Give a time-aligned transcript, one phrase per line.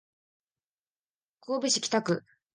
[1.41, 2.23] 神戸市北区